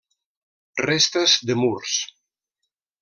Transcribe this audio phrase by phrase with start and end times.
[0.81, 1.99] Restes de murs.